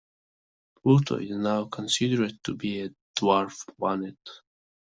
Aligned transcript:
Pluto 0.81 1.17
is 1.17 1.29
now 1.29 1.65
considered 1.65 2.33
to 2.45 2.55
be 2.55 2.81
a 2.81 2.89
dwarf 3.15 3.67
planet 3.77 4.17